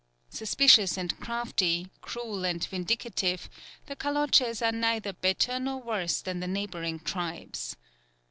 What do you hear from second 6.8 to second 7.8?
tribes.